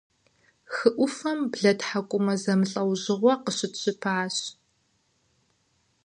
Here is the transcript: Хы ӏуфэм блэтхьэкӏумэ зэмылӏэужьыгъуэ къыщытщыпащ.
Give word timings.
Хы 0.73 0.87
ӏуфэм 0.95 1.39
блэтхьэкӏумэ 1.51 2.33
зэмылӏэужьыгъуэ 2.41 3.33
къыщытщыпащ. 3.43 4.35